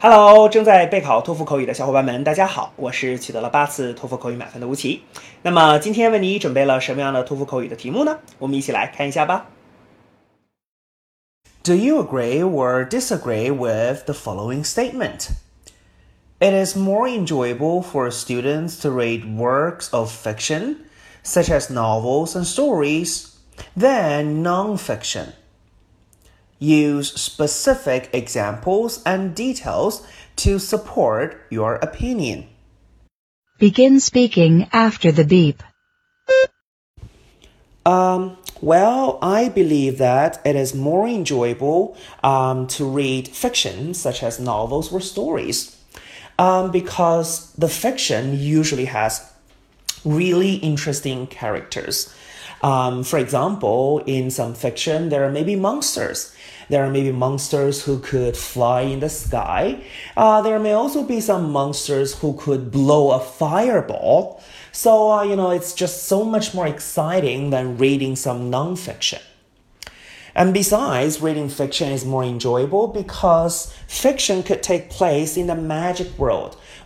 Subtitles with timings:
[0.00, 5.02] Hello，正在备考托福口语的小伙伴们，大家好，我是取得了八次托福口语满分的吴奇。
[5.42, 8.18] 那么今天为你准备了什么样的托福口语的题目呢？
[8.38, 9.46] 我们一起来看一下吧。
[11.62, 15.30] Do you agree or disagree with the following statement?
[16.38, 20.76] It is more enjoyable for students to read works of fiction,
[21.24, 23.28] such as novels and stories,
[23.74, 25.28] than non-fiction.
[26.59, 30.05] Use specific examples and details
[30.35, 32.47] to support your opinion.
[33.57, 35.63] Begin speaking after the beep.
[37.85, 44.39] Um, well, I believe that it is more enjoyable um, to read fiction, such as
[44.39, 45.77] novels or stories,
[46.37, 49.31] um, because the fiction usually has
[50.05, 52.13] really interesting characters.
[52.61, 56.35] Um, for example, in some fiction, there are maybe monsters
[56.69, 59.81] there are maybe monsters who could fly in the sky.
[60.15, 64.41] Uh, there may also be some monsters who could blow a fireball.
[64.71, 69.21] So, uh, you know, it's just so much more exciting than reading some nonfiction.
[70.35, 76.17] And besides, reading fiction is more enjoyable because fiction could take place in the magic
[76.19, 76.55] world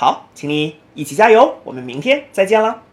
[0.00, 2.84] 好，请你一起加油，我们明天再见了。